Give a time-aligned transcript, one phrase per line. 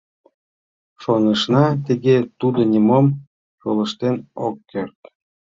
[1.01, 3.05] Шонышна, тыге тудо нимом
[3.59, 4.97] шолыштын ок керт.